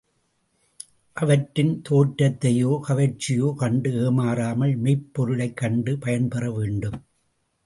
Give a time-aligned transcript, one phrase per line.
[1.13, 7.03] அவற்றின் தோற்றத்தையோ, கவர்ச்சியையோ கண்டு ஏமாறாமல், மெய்ப் பொருளைக் கண்டு பயன்பெற வேண்டும்.